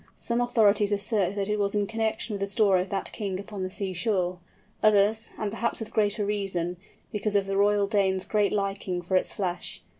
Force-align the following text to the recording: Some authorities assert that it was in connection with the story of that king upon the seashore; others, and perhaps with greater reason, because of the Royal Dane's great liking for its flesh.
Some 0.15 0.41
authorities 0.41 0.91
assert 0.91 1.35
that 1.35 1.47
it 1.47 1.59
was 1.59 1.75
in 1.75 1.85
connection 1.85 2.33
with 2.33 2.39
the 2.41 2.47
story 2.47 2.81
of 2.81 2.89
that 2.89 3.11
king 3.11 3.39
upon 3.39 3.61
the 3.61 3.69
seashore; 3.69 4.39
others, 4.81 5.29
and 5.37 5.51
perhaps 5.51 5.79
with 5.79 5.93
greater 5.93 6.25
reason, 6.25 6.77
because 7.11 7.35
of 7.35 7.45
the 7.45 7.55
Royal 7.55 7.85
Dane's 7.85 8.25
great 8.25 8.51
liking 8.51 9.03
for 9.03 9.15
its 9.15 9.31
flesh. 9.31 9.83